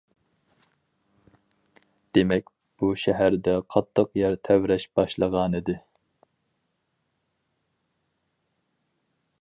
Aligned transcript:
دېمەك، 2.17 2.49
بۇ 2.83 2.89
شەھەردە 3.03 3.53
قاتتىق 3.75 4.17
يەر 4.21 4.39
تەۋرەش 4.49 4.87
باشلىغانىدى. 4.99 5.79